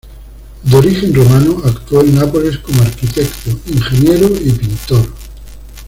[0.63, 5.05] De origen romano, actuó en Nápoles como arquitecto, ingeniero y pintor.